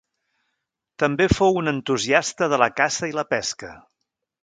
També 1.03 1.27
fou 1.39 1.61
un 1.63 1.73
entusiasta 1.73 2.51
de 2.55 2.63
la 2.65 2.71
caça 2.83 3.11
i 3.13 3.17
la 3.23 3.29
pesca. 3.37 3.75